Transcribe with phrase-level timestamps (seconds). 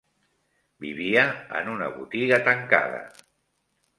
[0.85, 1.25] Vivia
[1.59, 3.03] en una botiga tancada